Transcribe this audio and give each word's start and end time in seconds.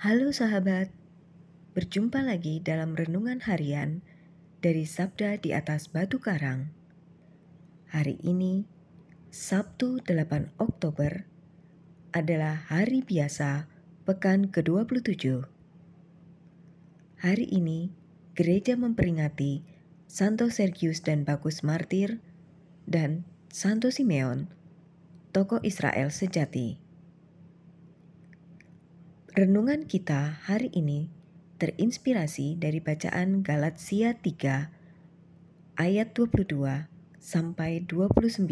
Halo 0.00 0.32
sahabat, 0.32 0.88
berjumpa 1.76 2.24
lagi 2.24 2.56
dalam 2.64 2.96
renungan 2.96 3.44
harian 3.44 4.00
dari 4.64 4.88
Sabda 4.88 5.36
di 5.36 5.52
atas 5.52 5.92
Batu 5.92 6.16
Karang. 6.16 6.72
Hari 7.92 8.16
ini, 8.24 8.64
Sabtu 9.28 10.00
8 10.00 10.56
Oktober, 10.56 11.28
adalah 12.16 12.64
hari 12.72 13.04
biasa 13.04 13.68
pekan 14.08 14.48
ke-27. 14.48 15.44
Hari 17.20 17.46
ini, 17.52 17.92
gereja 18.32 18.80
memperingati 18.80 19.60
Santo 20.08 20.48
Sergius 20.48 21.04
dan 21.04 21.28
Bagus 21.28 21.60
Martir 21.60 22.24
dan 22.88 23.28
Santo 23.52 23.92
Simeon, 23.92 24.48
tokoh 25.36 25.60
Israel 25.60 26.08
sejati. 26.08 26.89
Renungan 29.40 29.88
kita 29.88 30.36
hari 30.44 30.68
ini 30.76 31.08
terinspirasi 31.56 32.60
dari 32.60 32.76
bacaan 32.76 33.40
Galatia 33.40 34.12
3 34.12 35.80
ayat 35.80 36.12
22 36.12 36.60
sampai 37.16 37.80
29 37.88 38.44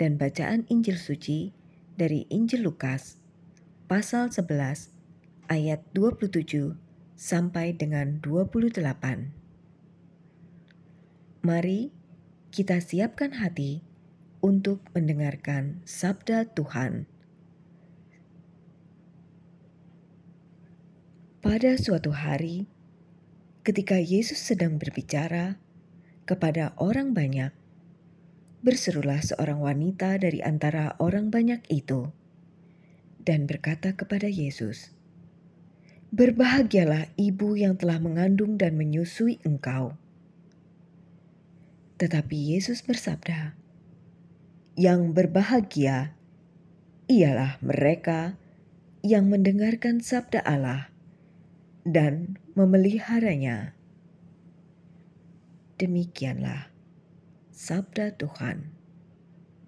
dan 0.00 0.12
bacaan 0.16 0.64
Injil 0.72 0.96
suci 0.96 1.52
dari 1.92 2.24
Injil 2.32 2.64
Lukas 2.64 3.20
pasal 3.84 4.32
11 4.32 4.96
ayat 5.52 5.84
27 5.92 6.80
sampai 7.20 7.76
dengan 7.76 8.16
28. 8.24 8.80
Mari 11.44 11.92
kita 12.48 12.80
siapkan 12.80 13.36
hati 13.36 13.84
untuk 14.40 14.80
mendengarkan 14.96 15.84
sabda 15.84 16.48
Tuhan. 16.48 17.19
Pada 21.40 21.72
suatu 21.80 22.12
hari, 22.12 22.68
ketika 23.64 23.96
Yesus 23.96 24.36
sedang 24.36 24.76
berbicara 24.76 25.56
kepada 26.28 26.76
orang 26.76 27.16
banyak, 27.16 27.48
berserulah 28.60 29.24
seorang 29.24 29.56
wanita 29.56 30.20
dari 30.20 30.44
antara 30.44 31.00
orang 31.00 31.32
banyak 31.32 31.64
itu 31.72 32.12
dan 33.24 33.48
berkata 33.48 33.96
kepada 33.96 34.28
Yesus, 34.28 34.92
"Berbahagialah 36.12 37.08
ibu 37.16 37.56
yang 37.56 37.80
telah 37.80 37.96
mengandung 38.04 38.60
dan 38.60 38.76
menyusui 38.76 39.40
engkau." 39.40 39.96
Tetapi 41.96 42.36
Yesus 42.52 42.84
bersabda, 42.84 43.56
"Yang 44.76 45.16
berbahagia 45.16 46.12
ialah 47.08 47.56
mereka 47.64 48.36
yang 49.00 49.32
mendengarkan 49.32 50.04
sabda 50.04 50.44
Allah 50.44 50.90
dan 51.90 52.38
memeliharanya. 52.54 53.74
Demikianlah 55.74 56.70
sabda 57.50 58.14
Tuhan. 58.14 58.70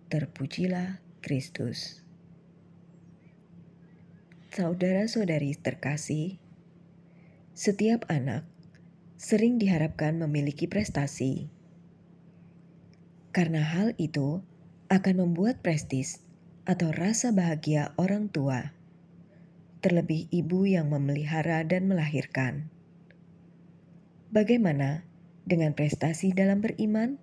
Terpujilah 0.06 1.02
Kristus. 1.18 2.04
Saudara-saudari 4.52 5.56
terkasih, 5.56 6.36
setiap 7.56 8.04
anak 8.06 8.46
sering 9.18 9.58
diharapkan 9.58 10.20
memiliki 10.20 10.68
prestasi. 10.70 11.48
Karena 13.32 13.64
hal 13.64 13.96
itu 13.96 14.44
akan 14.92 15.24
membuat 15.24 15.64
prestis 15.64 16.20
atau 16.68 16.92
rasa 16.92 17.32
bahagia 17.32 17.96
orang 17.96 18.28
tua 18.28 18.76
terlebih 19.82 20.30
ibu 20.30 20.62
yang 20.62 20.88
memelihara 20.88 21.66
dan 21.66 21.90
melahirkan. 21.90 22.70
Bagaimana 24.30 25.02
dengan 25.42 25.74
prestasi 25.74 26.30
dalam 26.30 26.62
beriman? 26.62 27.18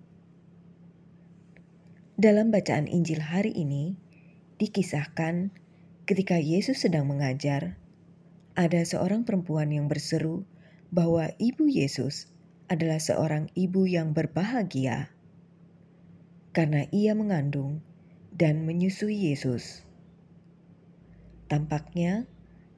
Dalam 2.20 2.52
bacaan 2.52 2.84
Injil 2.84 3.24
hari 3.24 3.56
ini, 3.56 3.96
dikisahkan 4.60 5.56
ketika 6.04 6.36
Yesus 6.36 6.84
sedang 6.84 7.08
mengajar, 7.08 7.80
ada 8.52 8.84
seorang 8.84 9.24
perempuan 9.24 9.72
yang 9.72 9.88
berseru 9.88 10.44
bahwa 10.92 11.32
ibu 11.40 11.64
Yesus 11.64 12.28
adalah 12.68 13.00
seorang 13.00 13.48
ibu 13.56 13.88
yang 13.88 14.12
berbahagia 14.12 15.08
karena 16.52 16.84
ia 16.90 17.14
mengandung 17.14 17.80
dan 18.34 18.66
menyusui 18.66 19.32
Yesus. 19.32 19.86
Tampaknya 21.46 22.26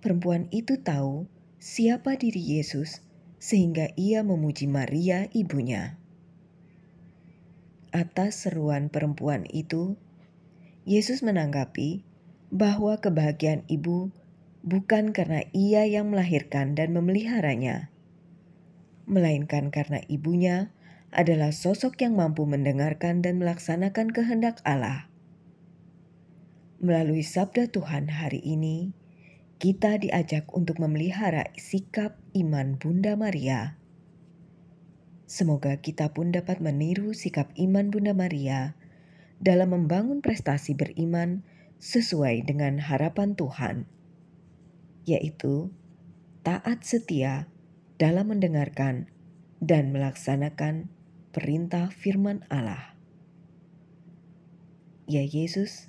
Perempuan 0.02 0.50
itu 0.50 0.82
tahu 0.82 1.30
siapa 1.62 2.18
diri 2.18 2.58
Yesus, 2.58 3.06
sehingga 3.38 3.94
ia 3.94 4.26
memuji 4.26 4.66
Maria, 4.66 5.30
ibunya. 5.30 5.94
Atas 7.94 8.42
seruan 8.42 8.90
perempuan 8.90 9.46
itu, 9.46 9.94
Yesus 10.82 11.22
menanggapi 11.22 12.02
bahwa 12.50 12.98
kebahagiaan 12.98 13.62
ibu 13.70 14.10
bukan 14.66 15.14
karena 15.14 15.46
ia 15.54 15.86
yang 15.86 16.10
melahirkan 16.10 16.74
dan 16.74 16.90
memeliharanya, 16.90 17.94
melainkan 19.06 19.70
karena 19.70 20.02
ibunya 20.10 20.74
adalah 21.14 21.54
sosok 21.54 22.02
yang 22.02 22.18
mampu 22.18 22.42
mendengarkan 22.42 23.22
dan 23.22 23.38
melaksanakan 23.38 24.10
kehendak 24.10 24.58
Allah. 24.66 25.06
Melalui 26.82 27.22
sabda 27.22 27.70
Tuhan 27.70 28.10
hari 28.10 28.42
ini, 28.42 28.90
kita 29.62 29.94
diajak 29.94 30.50
untuk 30.58 30.82
memelihara 30.82 31.54
sikap 31.54 32.18
iman 32.34 32.74
Bunda 32.82 33.14
Maria. 33.14 33.78
Semoga 35.30 35.78
kita 35.78 36.10
pun 36.10 36.34
dapat 36.34 36.58
meniru 36.58 37.14
sikap 37.14 37.54
iman 37.54 37.94
Bunda 37.94 38.10
Maria 38.10 38.74
dalam 39.38 39.70
membangun 39.70 40.18
prestasi 40.18 40.74
beriman 40.74 41.46
sesuai 41.78 42.42
dengan 42.42 42.82
harapan 42.82 43.38
Tuhan, 43.38 43.86
yaitu 45.06 45.70
taat 46.42 46.82
setia 46.82 47.46
dalam 48.02 48.34
mendengarkan 48.34 49.14
dan 49.62 49.94
melaksanakan 49.94 50.90
perintah 51.30 51.86
firman 51.94 52.42
Allah. 52.50 52.98
Ya 55.06 55.22
Yesus, 55.22 55.86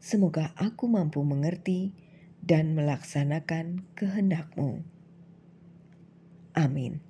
semoga 0.00 0.56
aku 0.56 0.88
mampu 0.88 1.20
mengerti 1.20 2.05
dan 2.46 2.78
melaksanakan 2.78 3.82
kehendakmu. 3.98 4.86
Amin. 6.54 7.05